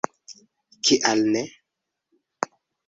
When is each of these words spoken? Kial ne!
Kial 0.89 1.19
ne! 1.37 1.43